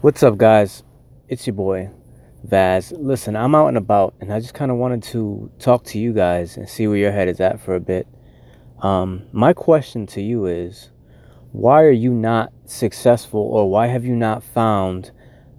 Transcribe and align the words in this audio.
What's 0.00 0.22
up, 0.22 0.38
guys? 0.38 0.84
It's 1.26 1.44
your 1.48 1.54
boy, 1.54 1.90
Vaz. 2.44 2.92
Listen, 2.92 3.34
I'm 3.34 3.56
out 3.56 3.66
and 3.66 3.76
about, 3.76 4.14
and 4.20 4.32
I 4.32 4.38
just 4.38 4.54
kind 4.54 4.70
of 4.70 4.76
wanted 4.76 5.02
to 5.14 5.50
talk 5.58 5.82
to 5.86 5.98
you 5.98 6.12
guys 6.12 6.56
and 6.56 6.68
see 6.68 6.86
where 6.86 6.96
your 6.96 7.10
head 7.10 7.26
is 7.26 7.40
at 7.40 7.60
for 7.60 7.74
a 7.74 7.80
bit. 7.80 8.06
Um, 8.80 9.24
my 9.32 9.52
question 9.52 10.06
to 10.06 10.22
you 10.22 10.46
is 10.46 10.92
why 11.50 11.82
are 11.82 11.90
you 11.90 12.14
not 12.14 12.52
successful, 12.64 13.40
or 13.40 13.68
why 13.68 13.88
have 13.88 14.04
you 14.04 14.14
not 14.14 14.44
found 14.44 15.10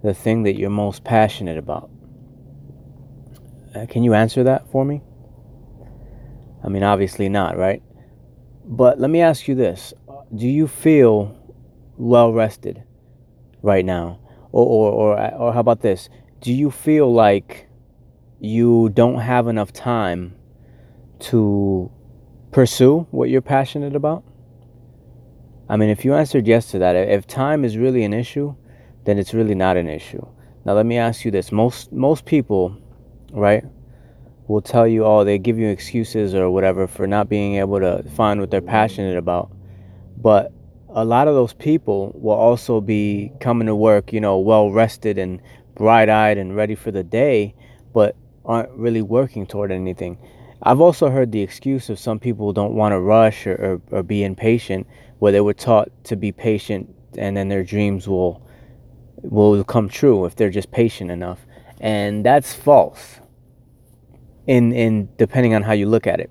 the 0.02 0.14
thing 0.14 0.44
that 0.44 0.56
you're 0.56 0.70
most 0.70 1.04
passionate 1.04 1.58
about? 1.58 1.90
Uh, 3.74 3.84
can 3.90 4.02
you 4.02 4.14
answer 4.14 4.42
that 4.44 4.66
for 4.72 4.86
me? 4.86 5.02
I 6.64 6.68
mean, 6.68 6.82
obviously 6.82 7.28
not, 7.28 7.58
right? 7.58 7.82
But 8.64 8.98
let 8.98 9.10
me 9.10 9.20
ask 9.20 9.46
you 9.48 9.54
this 9.54 9.92
Do 10.34 10.48
you 10.48 10.66
feel 10.66 11.36
well 11.98 12.32
rested 12.32 12.82
right 13.60 13.84
now? 13.84 14.18
Or, 14.52 14.66
or, 14.66 14.92
or, 14.92 15.34
or 15.34 15.52
how 15.52 15.60
about 15.60 15.80
this? 15.80 16.08
Do 16.40 16.52
you 16.52 16.70
feel 16.70 17.12
like 17.12 17.68
you 18.40 18.88
don't 18.90 19.20
have 19.20 19.46
enough 19.48 19.72
time 19.72 20.34
to 21.20 21.90
pursue 22.50 23.06
what 23.10 23.28
you're 23.28 23.42
passionate 23.42 23.94
about? 23.94 24.24
I 25.68 25.76
mean, 25.76 25.88
if 25.88 26.04
you 26.04 26.14
answered 26.14 26.46
yes 26.46 26.66
to 26.72 26.78
that, 26.80 26.96
if 26.96 27.26
time 27.26 27.64
is 27.64 27.76
really 27.76 28.02
an 28.02 28.12
issue, 28.12 28.56
then 29.04 29.18
it's 29.18 29.32
really 29.32 29.54
not 29.54 29.76
an 29.76 29.88
issue. 29.88 30.26
Now, 30.64 30.72
let 30.72 30.84
me 30.84 30.98
ask 30.98 31.24
you 31.24 31.30
this: 31.30 31.52
most 31.52 31.92
most 31.92 32.24
people, 32.24 32.76
right, 33.32 33.64
will 34.48 34.60
tell 34.60 34.86
you, 34.86 35.04
oh, 35.04 35.22
they 35.22 35.38
give 35.38 35.58
you 35.58 35.68
excuses 35.68 36.34
or 36.34 36.50
whatever 36.50 36.88
for 36.88 37.06
not 37.06 37.28
being 37.28 37.54
able 37.56 37.78
to 37.78 38.02
find 38.16 38.40
what 38.40 38.50
they're 38.50 38.60
passionate 38.60 39.16
about, 39.16 39.52
but 40.16 40.52
a 40.92 41.04
lot 41.04 41.28
of 41.28 41.34
those 41.34 41.52
people 41.52 42.12
will 42.14 42.36
also 42.36 42.80
be 42.80 43.32
coming 43.40 43.66
to 43.66 43.74
work, 43.74 44.12
you 44.12 44.20
know, 44.20 44.38
well 44.38 44.70
rested 44.70 45.18
and 45.18 45.40
bright 45.74 46.08
eyed 46.08 46.38
and 46.38 46.56
ready 46.56 46.74
for 46.74 46.90
the 46.90 47.04
day, 47.04 47.54
but 47.92 48.16
aren't 48.44 48.70
really 48.72 49.02
working 49.02 49.46
toward 49.46 49.70
anything. 49.70 50.18
I've 50.62 50.80
also 50.80 51.08
heard 51.08 51.32
the 51.32 51.40
excuse 51.40 51.88
of 51.88 51.98
some 51.98 52.18
people 52.18 52.52
don't 52.52 52.74
want 52.74 52.92
to 52.92 53.00
rush 53.00 53.46
or, 53.46 53.80
or, 53.90 53.98
or 53.98 54.02
be 54.02 54.24
impatient, 54.24 54.86
where 55.18 55.32
they 55.32 55.40
were 55.40 55.54
taught 55.54 55.88
to 56.04 56.16
be 56.16 56.32
patient 56.32 56.94
and 57.16 57.36
then 57.36 57.48
their 57.48 57.64
dreams 57.64 58.06
will 58.06 58.46
will 59.22 59.62
come 59.64 59.88
true 59.88 60.24
if 60.24 60.36
they're 60.36 60.50
just 60.50 60.70
patient 60.70 61.10
enough. 61.10 61.46
And 61.80 62.24
that's 62.24 62.54
false. 62.54 63.20
In 64.46 64.72
in 64.72 65.08
depending 65.16 65.54
on 65.54 65.62
how 65.62 65.72
you 65.72 65.86
look 65.86 66.06
at 66.06 66.20
it. 66.20 66.30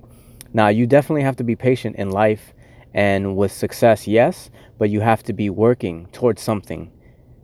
Now, 0.54 0.68
you 0.70 0.88
definitely 0.88 1.22
have 1.24 1.36
to 1.38 1.44
be 1.44 1.56
patient 1.56 1.96
in 1.98 2.10
life 2.10 2.54
and 2.94 3.36
with 3.38 3.52
success, 3.52 4.08
yes, 4.08 4.50
but 4.78 4.90
you 4.90 5.02
have 5.02 5.24
to 5.24 5.34
be 5.34 5.50
working 5.50 6.08
towards 6.12 6.42
something. 6.42 6.92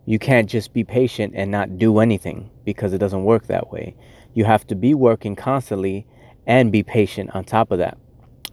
You 0.05 0.19
can't 0.19 0.49
just 0.49 0.73
be 0.73 0.83
patient 0.83 1.33
and 1.35 1.51
not 1.51 1.77
do 1.77 1.99
anything 1.99 2.49
because 2.63 2.93
it 2.93 2.99
doesn't 2.99 3.23
work 3.23 3.47
that 3.47 3.71
way. 3.71 3.95
You 4.33 4.45
have 4.45 4.67
to 4.67 4.75
be 4.75 4.93
working 4.93 5.35
constantly 5.35 6.05
and 6.45 6.71
be 6.71 6.83
patient 6.83 7.31
on 7.33 7.43
top 7.43 7.71
of 7.71 7.79
that. 7.79 7.97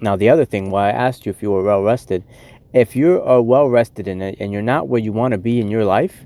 Now, 0.00 0.16
the 0.16 0.30
other 0.30 0.44
thing, 0.44 0.70
why 0.70 0.88
I 0.88 0.92
asked 0.92 1.26
you 1.26 1.30
if 1.30 1.42
you 1.42 1.50
were 1.50 1.62
well 1.62 1.82
rested, 1.82 2.24
if 2.72 2.96
you 2.96 3.22
are 3.22 3.42
well 3.42 3.68
rested 3.68 4.08
in 4.08 4.22
it 4.22 4.36
and 4.40 4.52
you're 4.52 4.62
not 4.62 4.88
where 4.88 5.00
you 5.00 5.12
want 5.12 5.32
to 5.32 5.38
be 5.38 5.60
in 5.60 5.70
your 5.70 5.84
life, 5.84 6.24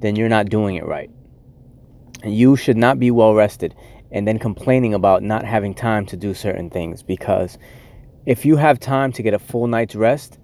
then 0.00 0.14
you're 0.14 0.28
not 0.28 0.48
doing 0.48 0.76
it 0.76 0.86
right. 0.86 1.10
You 2.24 2.56
should 2.56 2.76
not 2.76 2.98
be 2.98 3.10
well 3.10 3.34
rested 3.34 3.74
and 4.10 4.26
then 4.26 4.38
complaining 4.38 4.94
about 4.94 5.22
not 5.22 5.44
having 5.44 5.74
time 5.74 6.06
to 6.06 6.16
do 6.16 6.34
certain 6.34 6.70
things 6.70 7.02
because 7.02 7.58
if 8.26 8.44
you 8.44 8.56
have 8.56 8.80
time 8.80 9.12
to 9.12 9.22
get 9.22 9.32
a 9.34 9.38
full 9.38 9.68
night's 9.68 9.94
rest, 9.94 10.38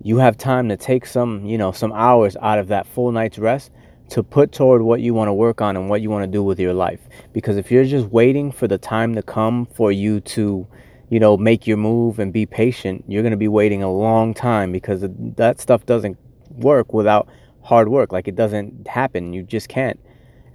you 0.00 0.18
have 0.18 0.38
time 0.38 0.68
to 0.68 0.76
take 0.76 1.04
some, 1.04 1.44
you 1.44 1.58
know, 1.58 1.72
some 1.72 1.92
hours 1.92 2.36
out 2.40 2.58
of 2.60 2.68
that 2.68 2.86
full 2.86 3.10
night's 3.10 3.38
rest 3.38 3.72
to 4.10 4.22
put 4.22 4.52
toward 4.52 4.82
what 4.82 5.00
you 5.00 5.12
want 5.12 5.28
to 5.28 5.32
work 5.32 5.60
on 5.60 5.76
and 5.76 5.90
what 5.90 6.00
you 6.00 6.08
want 6.08 6.22
to 6.22 6.30
do 6.30 6.42
with 6.42 6.60
your 6.60 6.72
life. 6.72 7.00
Because 7.32 7.56
if 7.56 7.72
you're 7.72 7.84
just 7.84 8.06
waiting 8.06 8.52
for 8.52 8.68
the 8.68 8.78
time 8.78 9.16
to 9.16 9.22
come 9.22 9.66
for 9.66 9.90
you 9.90 10.20
to, 10.20 10.64
you 11.10 11.18
know, 11.18 11.36
make 11.36 11.66
your 11.66 11.76
move 11.76 12.20
and 12.20 12.32
be 12.32 12.46
patient, 12.46 13.04
you're 13.08 13.22
going 13.22 13.32
to 13.32 13.36
be 13.36 13.48
waiting 13.48 13.82
a 13.82 13.92
long 13.92 14.32
time 14.32 14.70
because 14.70 15.04
that 15.36 15.60
stuff 15.60 15.84
doesn't 15.84 16.16
work 16.50 16.92
without 16.92 17.28
hard 17.62 17.88
work. 17.88 18.12
Like 18.12 18.28
it 18.28 18.36
doesn't 18.36 18.86
happen. 18.86 19.32
You 19.32 19.42
just 19.42 19.68
can't. 19.68 19.98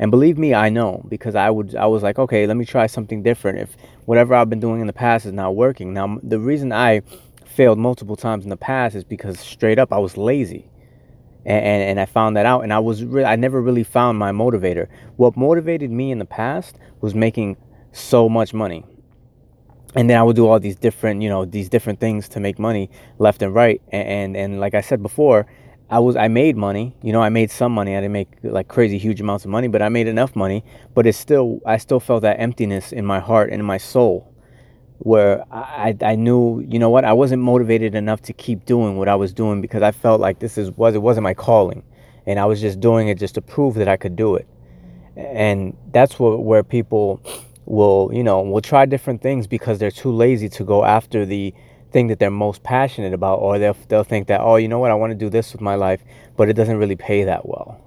And 0.02 0.10
believe 0.10 0.36
me, 0.40 0.56
I 0.56 0.70
know 0.70 1.06
because 1.08 1.36
I 1.36 1.52
would 1.52 1.76
I 1.76 1.86
was 1.86 2.02
like, 2.02 2.18
okay, 2.18 2.48
let 2.48 2.58
me 2.58 2.66
try 2.66 2.88
something 2.88 3.22
different. 3.22 3.60
If 3.60 3.78
whatever 4.06 4.34
I've 4.34 4.50
been 4.50 4.60
doing 4.60 4.82
in 4.82 4.88
the 4.88 4.94
past 4.94 5.28
is 5.28 5.32
not 5.32 5.56
working. 5.56 5.94
Now, 5.94 6.18
the 6.24 6.40
reason 6.40 6.74
I 6.74 7.04
failed 7.46 7.78
multiple 7.78 8.16
times 8.16 8.44
in 8.44 8.50
the 8.50 8.58
past 8.58 8.96
is 8.96 9.04
because 9.04 9.40
straight 9.40 9.78
up 9.78 9.94
I 9.94 10.00
was 10.00 10.18
lazy. 10.18 10.68
And, 11.46 11.64
and, 11.66 11.84
and 11.84 12.00
I 12.00 12.06
found 12.06 12.36
that 12.36 12.48
out 12.48 12.62
and 12.64 12.74
I 12.74 12.80
was 12.80 13.04
I 13.04 13.36
never 13.36 13.62
really 13.62 13.84
found 13.84 14.18
my 14.18 14.32
motivator. 14.32 14.88
What 15.18 15.38
motivated 15.38 15.92
me 15.92 16.12
in 16.12 16.18
the 16.18 16.26
past 16.26 16.78
was 17.00 17.14
making 17.14 17.58
so 17.92 18.28
much 18.28 18.56
money. 18.56 18.84
And 19.94 20.10
then 20.10 20.18
I 20.18 20.24
would 20.24 20.36
do 20.36 20.48
all 20.48 20.60
these 20.60 20.78
different, 20.78 21.22
you 21.22 21.30
know, 21.30 21.46
these 21.46 21.70
different 21.70 22.00
things 22.00 22.28
to 22.30 22.40
make 22.40 22.58
money 22.58 22.90
left 23.20 23.44
and 23.44 23.54
right. 23.54 23.80
And, 23.92 24.08
and, 24.08 24.38
and 24.38 24.60
like 24.60 24.74
I 24.74 24.82
said 24.82 25.04
before, 25.04 25.46
I 25.92 26.00
was 26.00 26.16
I 26.16 26.30
made 26.30 26.56
money. 26.56 26.96
You 27.04 27.12
know, 27.12 27.22
I 27.22 27.28
made 27.28 27.52
some 27.52 27.74
money. 27.74 27.98
I 27.98 28.00
didn't 28.00 28.14
make 28.14 28.30
like 28.44 28.70
crazy 28.70 28.98
huge 28.98 29.20
amounts 29.20 29.44
of 29.44 29.52
money, 29.52 29.68
but 29.68 29.82
I 29.82 29.90
made 29.90 30.08
enough 30.08 30.38
money. 30.38 30.64
But 30.96 31.06
it's 31.06 31.18
still 31.18 31.60
I 31.66 31.78
still 31.78 32.00
felt 32.00 32.22
that 32.22 32.40
emptiness 32.40 32.94
in 32.94 33.06
my 33.06 33.20
heart 33.20 33.52
and 33.52 33.60
in 33.60 33.66
my 33.66 33.78
soul, 33.78 34.34
where 35.00 35.44
I 35.52 35.96
I 36.02 36.16
knew 36.16 36.62
you 36.62 36.80
know 36.80 36.90
what 36.90 37.04
I 37.04 37.12
wasn't 37.12 37.44
motivated 37.44 37.94
enough 37.94 38.22
to 38.24 38.34
keep 38.34 38.66
doing 38.66 38.98
what 38.98 39.10
I 39.10 39.16
was 39.16 39.34
doing 39.34 39.60
because 39.60 39.84
I 39.84 39.92
felt 39.92 40.22
like 40.22 40.40
this 40.40 40.58
is 40.58 40.72
was 40.72 40.96
it 40.96 41.02
wasn't 41.02 41.26
my 41.26 41.34
calling, 41.34 41.84
and 42.26 42.40
I 42.40 42.46
was 42.46 42.62
just 42.62 42.80
doing 42.80 43.10
it 43.10 43.20
just 43.20 43.36
to 43.36 43.42
prove 43.42 43.76
that 43.76 43.90
I 43.90 43.98
could 43.98 44.16
do 44.16 44.36
it, 44.36 44.48
and 45.18 45.76
that's 45.92 46.18
what 46.18 46.42
where 46.42 46.64
people 46.64 47.22
will 47.66 48.10
you 48.14 48.24
know 48.24 48.42
will 48.42 48.62
try 48.62 48.86
different 48.86 49.22
things 49.22 49.46
because 49.46 49.78
they're 49.78 49.92
too 49.92 50.12
lazy 50.12 50.48
to 50.48 50.64
go 50.64 50.86
after 50.86 51.26
the 51.26 51.54
thing 51.92 52.08
that 52.08 52.20
they're 52.20 52.32
most 52.32 52.64
passionate 52.64 53.14
about 53.14 53.40
or 53.40 53.60
they'll, 53.60 53.78
they'll 53.90 54.04
think 54.04 54.28
that 54.28 54.42
oh 54.42 54.56
you 54.56 54.68
know 54.68 54.80
what? 54.80 54.92
I 54.92 54.96
want 54.96 55.12
to 55.12 55.18
do 55.18 55.30
this 55.30 55.52
with 55.54 55.62
my 55.62 55.76
life 55.76 56.02
but 56.38 56.50
it 56.50 56.54
doesn't 56.54 56.78
really 56.78 56.96
pay 56.96 57.24
that 57.24 57.48
well. 57.48 57.80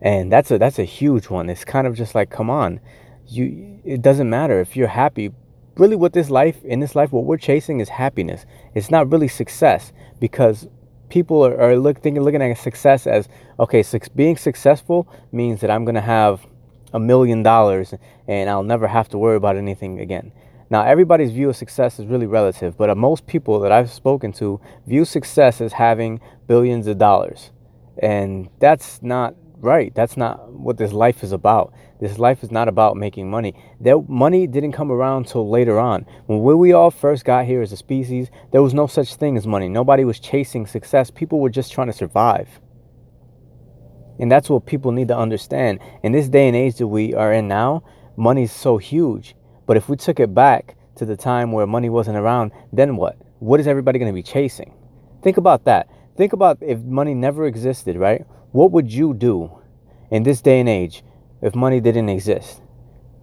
And 0.00 0.30
that's 0.30 0.50
a 0.50 0.58
that's 0.58 0.78
a 0.78 0.84
huge 0.84 1.28
one. 1.28 1.48
It's 1.48 1.64
kind 1.64 1.86
of 1.86 1.96
just 1.96 2.14
like 2.14 2.30
come 2.30 2.50
on. 2.50 2.80
You 3.26 3.80
it 3.84 4.02
doesn't 4.02 4.28
matter 4.28 4.60
if 4.60 4.76
you're 4.76 4.88
happy. 4.88 5.32
Really 5.76 5.96
what 5.96 6.12
this 6.12 6.30
life 6.30 6.64
in 6.64 6.80
this 6.80 6.94
life 6.94 7.12
what 7.12 7.24
we're 7.24 7.38
chasing 7.38 7.80
is 7.80 7.88
happiness. 7.88 8.46
It's 8.74 8.90
not 8.90 9.10
really 9.10 9.28
success 9.28 9.92
because 10.20 10.68
people 11.08 11.44
are, 11.46 11.56
are 11.60 11.76
look, 11.76 12.00
thinking, 12.02 12.22
looking 12.22 12.42
at 12.42 12.58
success 12.58 13.06
as 13.06 13.28
okay 13.60 13.82
su- 13.82 14.00
being 14.16 14.36
successful 14.36 15.06
means 15.32 15.60
that 15.60 15.70
i'm 15.70 15.84
going 15.84 15.94
to 15.94 16.00
have 16.00 16.46
a 16.92 16.98
million 16.98 17.42
dollars 17.42 17.94
and 18.26 18.50
i'll 18.50 18.62
never 18.62 18.88
have 18.88 19.08
to 19.08 19.18
worry 19.18 19.36
about 19.36 19.56
anything 19.56 20.00
again 20.00 20.32
now, 20.70 20.82
everybody's 20.82 21.30
view 21.30 21.50
of 21.50 21.56
success 21.56 21.98
is 21.98 22.06
really 22.06 22.26
relative, 22.26 22.76
but 22.76 22.96
most 22.96 23.26
people 23.26 23.60
that 23.60 23.72
I've 23.72 23.90
spoken 23.90 24.32
to 24.34 24.60
view 24.86 25.04
success 25.04 25.60
as 25.60 25.74
having 25.74 26.20
billions 26.46 26.86
of 26.86 26.98
dollars. 26.98 27.50
And 27.98 28.48
that's 28.60 29.02
not 29.02 29.34
right. 29.58 29.94
That's 29.94 30.16
not 30.16 30.50
what 30.52 30.78
this 30.78 30.92
life 30.92 31.22
is 31.22 31.32
about. 31.32 31.72
This 32.00 32.18
life 32.18 32.42
is 32.42 32.50
not 32.50 32.68
about 32.68 32.96
making 32.96 33.30
money. 33.30 33.54
That 33.80 34.08
money 34.08 34.46
didn't 34.46 34.72
come 34.72 34.90
around 34.90 35.28
till 35.28 35.48
later 35.48 35.78
on. 35.78 36.06
When 36.26 36.58
we 36.58 36.72
all 36.72 36.90
first 36.90 37.24
got 37.24 37.44
here 37.44 37.62
as 37.62 37.72
a 37.72 37.76
species, 37.76 38.30
there 38.50 38.62
was 38.62 38.74
no 38.74 38.86
such 38.86 39.14
thing 39.14 39.36
as 39.36 39.46
money. 39.46 39.68
Nobody 39.68 40.04
was 40.04 40.18
chasing 40.18 40.66
success. 40.66 41.10
People 41.10 41.40
were 41.40 41.50
just 41.50 41.72
trying 41.72 41.86
to 41.86 41.92
survive. 41.92 42.48
And 44.18 44.30
that's 44.30 44.48
what 44.48 44.66
people 44.66 44.92
need 44.92 45.08
to 45.08 45.16
understand. 45.16 45.80
In 46.02 46.12
this 46.12 46.28
day 46.28 46.46
and 46.46 46.56
age 46.56 46.76
that 46.76 46.86
we 46.86 47.14
are 47.14 47.32
in 47.32 47.48
now, 47.48 47.82
money 48.16 48.44
is 48.44 48.52
so 48.52 48.78
huge 48.78 49.34
but 49.66 49.76
if 49.76 49.88
we 49.88 49.96
took 49.96 50.20
it 50.20 50.34
back 50.34 50.76
to 50.96 51.04
the 51.04 51.16
time 51.16 51.52
where 51.52 51.66
money 51.66 51.88
wasn't 51.88 52.16
around, 52.16 52.52
then 52.72 52.96
what? 52.96 53.18
What 53.38 53.60
is 53.60 53.66
everybody 53.66 53.98
going 53.98 54.10
to 54.10 54.14
be 54.14 54.22
chasing? 54.22 54.74
Think 55.22 55.36
about 55.36 55.64
that. 55.64 55.88
Think 56.16 56.32
about 56.32 56.58
if 56.60 56.80
money 56.80 57.14
never 57.14 57.46
existed, 57.46 57.96
right? 57.96 58.24
What 58.52 58.70
would 58.72 58.92
you 58.92 59.14
do 59.14 59.50
in 60.10 60.22
this 60.22 60.40
day 60.40 60.60
and 60.60 60.68
age 60.68 61.02
if 61.42 61.54
money 61.54 61.80
didn't 61.80 62.08
exist? 62.08 62.60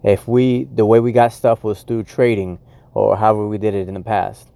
If 0.02 0.26
we, 0.28 0.64
the 0.64 0.84
way 0.84 1.00
we 1.00 1.12
got 1.12 1.32
stuff 1.32 1.64
was 1.64 1.82
through 1.82 2.04
trading 2.04 2.58
or 2.92 3.16
however 3.16 3.46
we 3.46 3.56
did 3.56 3.74
it 3.74 3.88
in 3.88 3.94
the 3.94 4.00
past, 4.00 4.48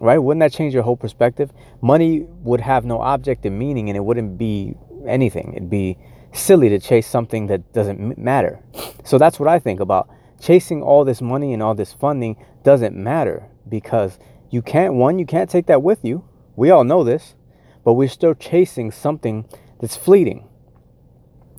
right? 0.00 0.18
Wouldn't 0.18 0.40
that 0.40 0.52
change 0.52 0.74
your 0.74 0.82
whole 0.82 0.96
perspective? 0.96 1.52
Money 1.80 2.26
would 2.42 2.60
have 2.60 2.84
no 2.84 3.00
object 3.00 3.44
and 3.46 3.58
meaning 3.58 3.88
and 3.88 3.96
it 3.96 4.00
wouldn't 4.00 4.38
be 4.38 4.74
anything. 5.06 5.52
It'd 5.54 5.70
be 5.70 5.98
silly 6.32 6.68
to 6.70 6.78
chase 6.78 7.06
something 7.06 7.46
that 7.46 7.72
doesn't 7.72 8.18
matter. 8.18 8.58
So 9.04 9.18
that's 9.18 9.38
what 9.38 9.48
I 9.48 9.58
think 9.58 9.80
about 9.80 10.08
chasing 10.40 10.82
all 10.82 11.04
this 11.04 11.20
money 11.20 11.52
and 11.52 11.62
all 11.62 11.74
this 11.74 11.92
funding 11.92 12.36
doesn't 12.62 12.94
matter 12.94 13.48
because 13.68 14.18
you 14.50 14.62
can't, 14.62 14.94
one, 14.94 15.18
you 15.18 15.26
can't 15.26 15.50
take 15.50 15.66
that 15.66 15.82
with 15.82 16.04
you. 16.04 16.24
We 16.54 16.70
all 16.70 16.84
know 16.84 17.04
this, 17.04 17.34
but 17.84 17.94
we're 17.94 18.08
still 18.08 18.34
chasing 18.34 18.90
something 18.90 19.46
that's 19.80 19.96
fleeting 19.96 20.48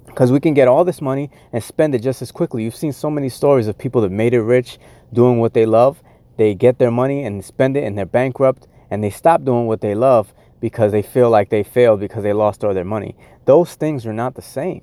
because 0.05 0.31
we 0.31 0.39
can 0.39 0.53
get 0.53 0.67
all 0.67 0.83
this 0.83 1.01
money 1.01 1.29
and 1.53 1.63
spend 1.63 1.93
it 1.93 2.01
just 2.01 2.21
as 2.21 2.31
quickly. 2.31 2.63
You've 2.63 2.75
seen 2.75 2.93
so 2.93 3.09
many 3.09 3.29
stories 3.29 3.67
of 3.67 3.77
people 3.77 4.01
that 4.01 4.11
made 4.11 4.33
it 4.33 4.41
rich 4.41 4.79
doing 5.13 5.39
what 5.39 5.53
they 5.53 5.65
love. 5.65 6.01
They 6.37 6.55
get 6.55 6.79
their 6.79 6.91
money 6.91 7.23
and 7.23 7.45
spend 7.45 7.77
it 7.77 7.83
and 7.83 7.97
they're 7.97 8.05
bankrupt 8.05 8.67
and 8.89 9.03
they 9.03 9.09
stop 9.09 9.43
doing 9.43 9.67
what 9.67 9.81
they 9.81 9.93
love 9.93 10.33
because 10.59 10.91
they 10.91 11.01
feel 11.01 11.29
like 11.29 11.49
they 11.49 11.63
failed 11.63 11.99
because 11.99 12.23
they 12.23 12.33
lost 12.33 12.63
all 12.63 12.73
their 12.73 12.83
money. 12.83 13.15
Those 13.45 13.75
things 13.75 14.05
are 14.05 14.13
not 14.13 14.35
the 14.35 14.41
same. 14.41 14.81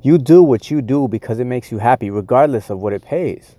You 0.00 0.18
do 0.18 0.42
what 0.42 0.70
you 0.70 0.80
do 0.80 1.08
because 1.08 1.40
it 1.40 1.44
makes 1.44 1.72
you 1.72 1.78
happy, 1.78 2.10
regardless 2.10 2.70
of 2.70 2.78
what 2.78 2.92
it 2.92 3.02
pays. 3.02 3.56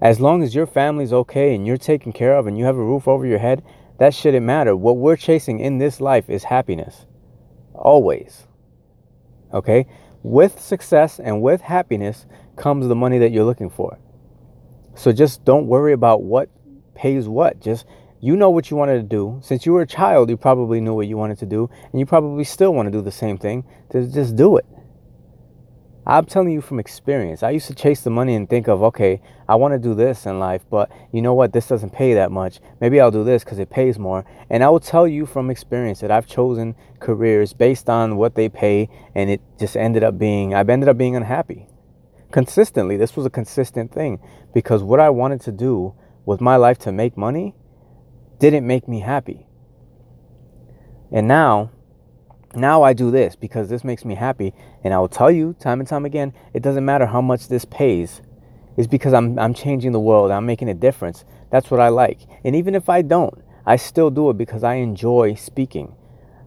As 0.00 0.18
long 0.18 0.42
as 0.42 0.54
your 0.54 0.66
family's 0.66 1.12
okay 1.12 1.54
and 1.54 1.66
you're 1.66 1.76
taken 1.76 2.12
care 2.12 2.36
of 2.36 2.46
and 2.46 2.58
you 2.58 2.64
have 2.64 2.76
a 2.76 2.84
roof 2.84 3.06
over 3.06 3.26
your 3.26 3.38
head, 3.38 3.62
that 3.98 4.14
shouldn't 4.14 4.46
matter. 4.46 4.74
What 4.74 4.96
we're 4.96 5.16
chasing 5.16 5.60
in 5.60 5.78
this 5.78 6.00
life 6.00 6.28
is 6.30 6.44
happiness. 6.44 7.06
Always. 7.74 8.46
Okay? 9.52 9.86
With 10.22 10.58
success 10.60 11.20
and 11.20 11.42
with 11.42 11.60
happiness 11.60 12.26
comes 12.56 12.88
the 12.88 12.96
money 12.96 13.18
that 13.18 13.30
you're 13.30 13.44
looking 13.44 13.70
for. 13.70 13.98
So 14.94 15.12
just 15.12 15.44
don't 15.44 15.66
worry 15.66 15.92
about 15.92 16.22
what 16.22 16.48
pays 16.94 17.28
what. 17.28 17.60
Just 17.60 17.86
you 18.20 18.36
know 18.36 18.50
what 18.50 18.70
you 18.70 18.76
wanted 18.76 18.96
to 18.96 19.02
do. 19.02 19.38
Since 19.42 19.64
you 19.64 19.72
were 19.72 19.82
a 19.82 19.86
child, 19.86 20.28
you 20.28 20.36
probably 20.36 20.80
knew 20.80 20.94
what 20.94 21.06
you 21.06 21.16
wanted 21.16 21.38
to 21.38 21.46
do, 21.46 21.70
and 21.90 22.00
you 22.00 22.04
probably 22.04 22.44
still 22.44 22.74
want 22.74 22.86
to 22.86 22.90
do 22.90 23.00
the 23.00 23.12
same 23.12 23.38
thing. 23.38 23.64
Just 23.92 24.36
do 24.36 24.56
it. 24.56 24.66
I'm 26.06 26.24
telling 26.24 26.52
you 26.52 26.62
from 26.62 26.80
experience. 26.80 27.42
I 27.42 27.50
used 27.50 27.66
to 27.66 27.74
chase 27.74 28.00
the 28.00 28.10
money 28.10 28.34
and 28.34 28.48
think 28.48 28.68
of, 28.68 28.82
okay, 28.82 29.20
I 29.46 29.54
want 29.56 29.74
to 29.74 29.78
do 29.78 29.94
this 29.94 30.24
in 30.24 30.38
life, 30.38 30.64
but 30.70 30.90
you 31.12 31.20
know 31.20 31.34
what? 31.34 31.52
This 31.52 31.68
doesn't 31.68 31.92
pay 31.92 32.14
that 32.14 32.32
much. 32.32 32.58
Maybe 32.80 33.00
I'll 33.00 33.10
do 33.10 33.22
this 33.22 33.44
because 33.44 33.58
it 33.58 33.68
pays 33.68 33.98
more. 33.98 34.24
And 34.48 34.64
I 34.64 34.70
will 34.70 34.80
tell 34.80 35.06
you 35.06 35.26
from 35.26 35.50
experience 35.50 36.00
that 36.00 36.10
I've 36.10 36.26
chosen 36.26 36.74
careers 37.00 37.52
based 37.52 37.90
on 37.90 38.16
what 38.16 38.34
they 38.34 38.48
pay, 38.48 38.88
and 39.14 39.28
it 39.28 39.42
just 39.58 39.76
ended 39.76 40.02
up 40.02 40.18
being, 40.18 40.54
I've 40.54 40.70
ended 40.70 40.88
up 40.88 40.96
being 40.96 41.16
unhappy. 41.16 41.68
Consistently, 42.32 42.96
this 42.96 43.14
was 43.14 43.26
a 43.26 43.30
consistent 43.30 43.92
thing 43.92 44.20
because 44.54 44.82
what 44.82 45.00
I 45.00 45.10
wanted 45.10 45.42
to 45.42 45.52
do 45.52 45.94
with 46.24 46.40
my 46.40 46.56
life 46.56 46.78
to 46.78 46.92
make 46.92 47.16
money 47.16 47.54
didn't 48.38 48.66
make 48.66 48.88
me 48.88 49.00
happy. 49.00 49.46
And 51.12 51.28
now, 51.28 51.72
now 52.54 52.82
I 52.82 52.92
do 52.92 53.10
this 53.10 53.36
because 53.36 53.68
this 53.68 53.84
makes 53.84 54.04
me 54.04 54.14
happy. 54.14 54.54
And 54.82 54.92
I 54.92 54.98
will 54.98 55.08
tell 55.08 55.30
you 55.30 55.54
time 55.58 55.80
and 55.80 55.88
time 55.88 56.04
again, 56.04 56.32
it 56.52 56.62
doesn't 56.62 56.84
matter 56.84 57.06
how 57.06 57.20
much 57.20 57.48
this 57.48 57.64
pays. 57.64 58.22
It's 58.76 58.86
because 58.86 59.12
I'm, 59.12 59.38
I'm 59.38 59.54
changing 59.54 59.92
the 59.92 60.00
world. 60.00 60.30
I'm 60.30 60.46
making 60.46 60.68
a 60.68 60.74
difference. 60.74 61.24
That's 61.50 61.70
what 61.70 61.80
I 61.80 61.88
like. 61.88 62.20
And 62.44 62.56
even 62.56 62.74
if 62.74 62.88
I 62.88 63.02
don't, 63.02 63.42
I 63.66 63.76
still 63.76 64.10
do 64.10 64.30
it 64.30 64.38
because 64.38 64.64
I 64.64 64.74
enjoy 64.76 65.34
speaking. 65.34 65.94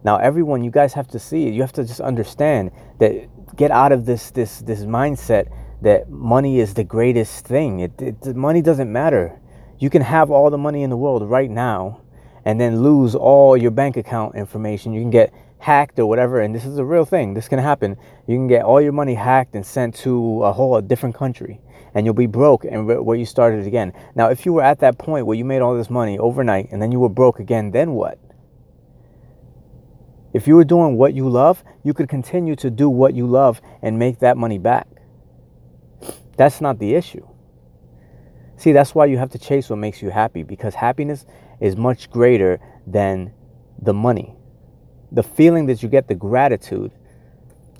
Now, 0.02 0.18
everyone, 0.18 0.64
you 0.64 0.70
guys 0.70 0.92
have 0.94 1.08
to 1.08 1.18
see 1.18 1.46
it. 1.46 1.54
You 1.54 1.62
have 1.62 1.72
to 1.74 1.84
just 1.84 2.00
understand 2.00 2.70
that 2.98 3.56
get 3.56 3.70
out 3.70 3.92
of 3.92 4.04
this 4.04 4.30
this 4.30 4.58
this 4.60 4.80
mindset 4.80 5.48
that 5.80 6.10
money 6.10 6.58
is 6.58 6.74
the 6.74 6.84
greatest 6.84 7.46
thing. 7.46 7.80
It, 7.80 7.92
it 8.00 8.36
money 8.36 8.60
doesn't 8.62 8.90
matter. 8.92 9.38
You 9.78 9.90
can 9.90 10.02
have 10.02 10.30
all 10.30 10.50
the 10.50 10.58
money 10.58 10.82
in 10.82 10.90
the 10.90 10.96
world 10.96 11.22
right 11.22 11.50
now 11.50 12.00
and 12.44 12.60
then 12.60 12.82
lose 12.82 13.14
all 13.14 13.56
your 13.56 13.70
bank 13.70 13.96
account 13.96 14.34
information. 14.34 14.92
You 14.92 15.00
can 15.00 15.10
get 15.10 15.32
hacked 15.58 15.98
or 15.98 16.06
whatever, 16.06 16.40
and 16.40 16.54
this 16.54 16.64
is 16.64 16.76
a 16.78 16.84
real 16.84 17.04
thing. 17.04 17.34
This 17.34 17.48
can 17.48 17.58
happen. 17.58 17.96
You 18.26 18.36
can 18.36 18.46
get 18.46 18.64
all 18.64 18.80
your 18.80 18.92
money 18.92 19.14
hacked 19.14 19.54
and 19.54 19.64
sent 19.64 19.94
to 19.96 20.44
a 20.44 20.52
whole 20.52 20.76
a 20.76 20.82
different 20.82 21.14
country, 21.14 21.60
and 21.94 22.04
you'll 22.04 22.14
be 22.14 22.26
broke 22.26 22.64
and 22.64 22.86
where 22.86 23.16
you 23.16 23.24
started 23.24 23.66
again. 23.66 23.92
Now, 24.14 24.28
if 24.28 24.44
you 24.44 24.52
were 24.52 24.62
at 24.62 24.80
that 24.80 24.98
point 24.98 25.26
where 25.26 25.36
you 25.36 25.44
made 25.44 25.62
all 25.62 25.76
this 25.76 25.88
money 25.88 26.18
overnight 26.18 26.70
and 26.70 26.82
then 26.82 26.92
you 26.92 27.00
were 27.00 27.08
broke 27.08 27.38
again, 27.38 27.70
then 27.70 27.92
what? 27.92 28.18
If 30.34 30.46
you 30.46 30.56
were 30.56 30.64
doing 30.64 30.96
what 30.96 31.14
you 31.14 31.28
love, 31.28 31.64
you 31.82 31.94
could 31.94 32.08
continue 32.08 32.56
to 32.56 32.68
do 32.68 32.90
what 32.90 33.14
you 33.14 33.26
love 33.26 33.62
and 33.80 33.98
make 33.98 34.18
that 34.18 34.36
money 34.36 34.58
back. 34.58 34.88
That's 36.36 36.60
not 36.60 36.78
the 36.78 36.94
issue. 36.94 37.26
See, 38.56 38.72
that's 38.72 38.94
why 38.94 39.06
you 39.06 39.16
have 39.16 39.30
to 39.30 39.38
chase 39.38 39.70
what 39.70 39.78
makes 39.78 40.02
you 40.02 40.10
happy 40.10 40.42
because 40.42 40.74
happiness 40.74 41.24
is 41.60 41.76
much 41.76 42.10
greater 42.10 42.60
than 42.86 43.32
the 43.80 43.94
money 43.94 44.36
the 45.14 45.22
feeling 45.22 45.66
that 45.66 45.82
you 45.82 45.88
get, 45.88 46.08
the 46.08 46.14
gratitude, 46.14 46.90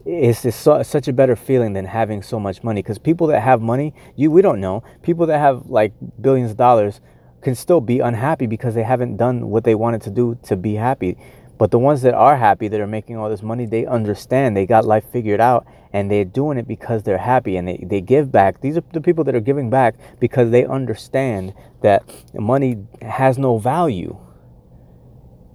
is 0.07 0.55
so, 0.55 0.83
such 0.83 1.09
a 1.09 1.13
better 1.13 1.35
feeling 1.35 1.73
than 1.73 1.87
having 1.87 2.23
so 2.23 2.39
much 2.39 2.63
money. 2.63 2.83
Because 2.83 2.99
people 2.99 3.27
that 3.29 3.41
have 3.41 3.61
money, 3.61 3.95
you 4.17 4.31
we 4.31 4.43
don't 4.43 4.61
know. 4.61 4.83
People 5.03 5.27
that 5.27 5.39
have 5.39 5.67
like 5.67 5.93
billions 6.21 6.53
of 6.53 6.57
dollars 6.57 7.01
can 7.43 7.55
still 7.55 7.81
be 7.81 8.01
unhappy 8.01 8.47
because 8.47 8.75
they 8.75 8.83
haven't 8.83 9.17
done 9.17 9.49
what 9.51 9.65
they 9.65 9.75
wanted 9.75 10.03
to 10.03 10.11
do 10.11 10.39
to 10.45 10.57
be 10.57 10.75
happy. 10.75 11.17
But 11.57 11.71
the 11.71 11.79
ones 11.79 12.03
that 12.03 12.15
are 12.15 12.37
happy, 12.37 12.69
that 12.69 12.81
are 12.81 12.87
making 12.87 13.17
all 13.17 13.31
this 13.31 13.43
money, 13.43 13.65
they 13.67 13.87
understand 13.87 14.57
they 14.57 14.67
got 14.67 14.85
life 14.85 15.05
figured 15.13 15.41
out 15.41 15.67
and 15.93 16.11
they're 16.11 16.25
doing 16.25 16.59
it 16.59 16.67
because 16.67 17.05
they're 17.05 17.19
happy 17.19 17.57
and 17.57 17.69
they, 17.69 17.85
they 17.87 18.01
give 18.01 18.33
back. 18.33 18.61
These 18.61 18.77
are 18.77 18.83
the 18.93 19.01
people 19.01 19.25
that 19.25 19.35
are 19.35 19.41
giving 19.41 19.71
back 19.71 19.95
because 20.19 20.51
they 20.51 20.67
understand 20.67 21.55
that 21.83 22.03
money 22.35 22.79
has 23.03 23.39
no 23.39 23.59
value 23.59 24.19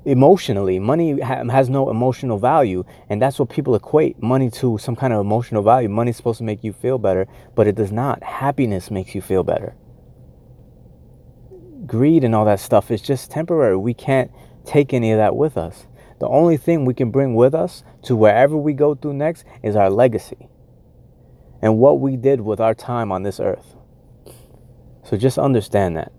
emotionally. 0.05 0.79
Money 0.79 1.19
ha- 1.19 1.43
has 1.49 1.69
no 1.69 1.89
emotional 1.89 2.37
value, 2.37 2.83
and 3.09 3.21
that's 3.21 3.39
what 3.39 3.49
people 3.49 3.75
equate 3.75 4.21
money 4.21 4.49
to 4.51 4.77
some 4.77 4.95
kind 4.95 5.13
of 5.13 5.19
emotional 5.19 5.61
value. 5.61 5.89
Money's 5.89 6.17
supposed 6.17 6.39
to 6.39 6.43
make 6.43 6.63
you 6.63 6.73
feel 6.73 6.97
better, 6.97 7.27
but 7.55 7.67
it 7.67 7.75
does 7.75 7.91
not. 7.91 8.23
Happiness 8.23 8.89
makes 8.89 9.13
you 9.13 9.21
feel 9.21 9.43
better. 9.43 9.75
Greed 11.85 12.23
and 12.23 12.35
all 12.35 12.45
that 12.45 12.59
stuff 12.59 12.91
is 12.91 13.01
just 13.01 13.31
temporary. 13.31 13.77
We 13.77 13.93
can't 13.93 14.31
take 14.65 14.93
any 14.93 15.11
of 15.11 15.17
that 15.17 15.35
with 15.35 15.57
us. 15.57 15.87
The 16.19 16.27
only 16.27 16.57
thing 16.57 16.85
we 16.85 16.93
can 16.93 17.11
bring 17.11 17.33
with 17.33 17.55
us 17.55 17.83
to 18.03 18.15
wherever 18.15 18.57
we 18.57 18.73
go 18.73 18.93
through 18.93 19.13
next 19.13 19.45
is 19.63 19.75
our 19.75 19.89
legacy 19.89 20.49
and 21.61 21.77
what 21.77 21.99
we 21.99 22.15
did 22.15 22.41
with 22.41 22.59
our 22.59 22.73
time 22.73 23.11
on 23.11 23.23
this 23.23 23.39
earth. 23.39 23.75
So 25.03 25.17
just 25.17 25.37
understand 25.37 25.97
that. 25.97 26.11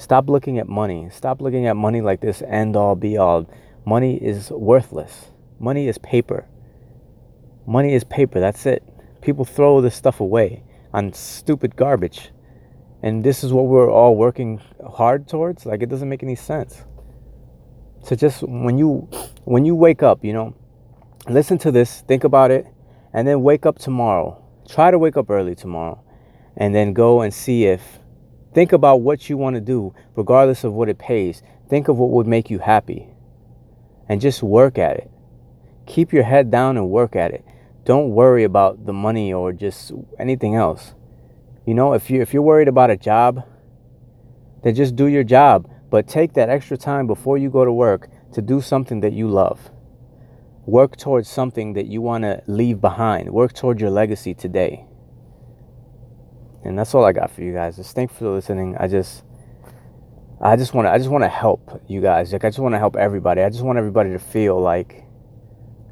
Stop 0.00 0.30
looking 0.30 0.58
at 0.58 0.66
money. 0.66 1.10
Stop 1.10 1.42
looking 1.42 1.66
at 1.66 1.76
money 1.76 2.00
like 2.00 2.22
this 2.22 2.40
end 2.48 2.74
all 2.74 2.94
be 2.94 3.18
all. 3.18 3.46
Money 3.84 4.16
is 4.16 4.50
worthless. 4.50 5.26
Money 5.58 5.88
is 5.88 5.98
paper. 5.98 6.48
Money 7.66 7.92
is 7.92 8.02
paper. 8.04 8.40
That's 8.40 8.64
it. 8.64 8.82
People 9.20 9.44
throw 9.44 9.82
this 9.82 9.94
stuff 9.94 10.20
away 10.20 10.64
on 10.94 11.12
stupid 11.12 11.76
garbage. 11.76 12.30
And 13.02 13.22
this 13.22 13.44
is 13.44 13.52
what 13.52 13.66
we're 13.66 13.92
all 13.92 14.16
working 14.16 14.62
hard 14.88 15.28
towards. 15.28 15.66
Like 15.66 15.82
it 15.82 15.90
doesn't 15.90 16.08
make 16.08 16.22
any 16.22 16.34
sense. 16.34 16.82
So 18.02 18.16
just 18.16 18.42
when 18.42 18.78
you 18.78 19.06
when 19.44 19.66
you 19.66 19.74
wake 19.74 20.02
up, 20.02 20.24
you 20.24 20.32
know, 20.32 20.54
listen 21.28 21.58
to 21.58 21.70
this, 21.70 22.00
think 22.08 22.24
about 22.24 22.50
it, 22.50 22.66
and 23.12 23.28
then 23.28 23.42
wake 23.42 23.66
up 23.66 23.78
tomorrow. 23.78 24.42
Try 24.66 24.90
to 24.90 24.98
wake 24.98 25.18
up 25.18 25.28
early 25.28 25.54
tomorrow 25.54 26.02
and 26.56 26.74
then 26.74 26.94
go 26.94 27.20
and 27.20 27.34
see 27.34 27.66
if 27.66 27.99
Think 28.52 28.72
about 28.72 29.00
what 29.00 29.28
you 29.28 29.36
want 29.36 29.54
to 29.54 29.60
do, 29.60 29.94
regardless 30.16 30.64
of 30.64 30.72
what 30.72 30.88
it 30.88 30.98
pays. 30.98 31.42
Think 31.68 31.88
of 31.88 31.98
what 31.98 32.10
would 32.10 32.26
make 32.26 32.50
you 32.50 32.58
happy 32.58 33.08
and 34.08 34.20
just 34.20 34.42
work 34.42 34.76
at 34.76 34.96
it. 34.96 35.10
Keep 35.86 36.12
your 36.12 36.24
head 36.24 36.50
down 36.50 36.76
and 36.76 36.90
work 36.90 37.14
at 37.14 37.30
it. 37.30 37.44
Don't 37.84 38.10
worry 38.10 38.42
about 38.42 38.86
the 38.86 38.92
money 38.92 39.32
or 39.32 39.52
just 39.52 39.92
anything 40.18 40.56
else. 40.56 40.94
You 41.64 41.74
know, 41.74 41.92
if 41.92 42.10
you 42.10 42.20
if 42.20 42.34
you're 42.34 42.42
worried 42.42 42.68
about 42.68 42.90
a 42.90 42.96
job, 42.96 43.44
then 44.62 44.74
just 44.74 44.96
do 44.96 45.06
your 45.06 45.24
job, 45.24 45.70
but 45.88 46.08
take 46.08 46.32
that 46.34 46.48
extra 46.48 46.76
time 46.76 47.06
before 47.06 47.38
you 47.38 47.50
go 47.50 47.64
to 47.64 47.72
work 47.72 48.08
to 48.32 48.42
do 48.42 48.60
something 48.60 49.00
that 49.00 49.12
you 49.12 49.28
love. 49.28 49.70
Work 50.66 50.96
towards 50.96 51.28
something 51.28 51.74
that 51.74 51.86
you 51.86 52.00
want 52.00 52.24
to 52.24 52.42
leave 52.46 52.80
behind. 52.80 53.30
Work 53.30 53.52
towards 53.52 53.80
your 53.80 53.90
legacy 53.90 54.34
today. 54.34 54.86
And 56.64 56.78
that's 56.78 56.94
all 56.94 57.04
I 57.04 57.12
got 57.12 57.30
for 57.30 57.42
you 57.42 57.52
guys. 57.52 57.76
Just 57.76 57.94
thank 57.94 58.10
you 58.10 58.16
for 58.16 58.30
listening. 58.30 58.76
I 58.78 58.86
just 58.86 59.24
I 60.40 60.56
just 60.56 60.74
want 60.74 60.86
to 60.86 60.90
I 60.90 60.98
just 60.98 61.10
want 61.10 61.24
to 61.24 61.28
help 61.28 61.82
you 61.86 62.00
guys. 62.00 62.32
Like 62.32 62.44
I 62.44 62.48
just 62.48 62.58
want 62.58 62.74
to 62.74 62.78
help 62.78 62.96
everybody. 62.96 63.42
I 63.42 63.50
just 63.50 63.62
want 63.62 63.78
everybody 63.78 64.10
to 64.10 64.18
feel 64.18 64.60
like 64.60 65.04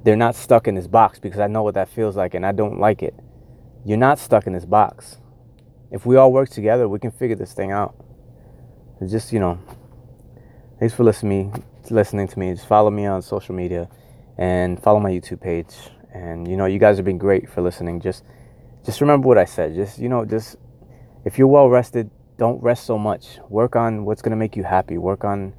they're 0.05 0.17
not 0.17 0.35
stuck 0.35 0.69
in 0.69 0.75
this 0.75 0.87
box 0.87 1.19
because 1.19 1.41
I 1.41 1.47
know 1.47 1.63
what 1.63 1.75
that 1.75 1.89
feels 1.89 2.17
like 2.17 2.35
and 2.35 2.47
I 2.47 2.53
don't 2.53 2.79
like 2.79 3.03
it. 3.03 3.15
You're 3.85 3.99
not 3.99 4.19
stuck 4.19 4.47
in 4.47 4.53
this 4.53 4.65
box. 4.65 5.19
If 5.91 6.05
we 6.05 6.17
all 6.17 6.33
work 6.33 6.51
together, 6.51 6.89
we 6.89 6.99
can 6.99 7.11
figure 7.11 7.37
this 7.37 7.53
thing 7.53 7.73
out. 7.73 7.95
It's 9.01 9.13
just, 9.13 9.33
you 9.33 9.39
know, 9.39 9.59
thanks 10.79 10.95
for 10.95 11.05
listening 11.05 11.53
me, 11.53 11.63
listening 11.91 12.29
to 12.29 12.39
me. 12.39 12.53
Just 12.53 12.67
follow 12.67 12.91
me 12.91 13.07
on 13.07 13.23
social 13.23 13.55
media 13.55 13.89
and 14.37 14.83
follow 14.83 15.01
my 15.01 15.11
YouTube 15.11 15.41
page. 15.41 15.75
And 16.15 16.49
you 16.49 16.57
know, 16.57 16.67
you 16.67 16.79
guys 16.79 16.97
have 16.97 17.05
been 17.05 17.19
great 17.19 17.49
for 17.51 17.61
listening. 17.61 18.01
Just 18.01 18.25
just 18.85 19.01
remember 19.01 19.29
what 19.29 19.39
I 19.39 19.45
said. 19.45 19.75
Just, 19.75 19.99
you 19.99 20.09
know, 20.09 20.25
just 20.25 20.57
if 21.25 21.39
you're 21.39 21.49
well 21.49 21.69
rested, 21.69 22.11
don't 22.39 22.63
rest 22.63 22.85
so 22.85 22.99
much. 22.99 23.39
Work 23.49 23.77
on 23.77 24.05
what's 24.05 24.23
going 24.23 24.31
to 24.31 24.37
make 24.37 24.57
you 24.57 24.65
happy. 24.65 24.97
Work 24.97 25.25
on 25.25 25.55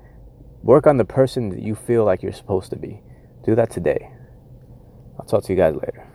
work 0.63 0.87
on 0.87 0.97
the 0.97 1.05
person 1.05 1.49
that 1.49 1.61
you 1.61 1.75
feel 1.75 2.05
like 2.05 2.23
you're 2.23 2.33
supposed 2.33 2.69
to 2.71 2.75
be. 2.75 3.01
Do 3.45 3.55
that 3.55 3.69
today. 3.69 4.11
I'll 5.19 5.25
talk 5.25 5.43
to 5.43 5.53
you 5.53 5.57
guys 5.57 5.73
later. 5.75 6.07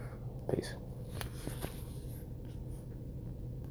Peace. 0.52 0.74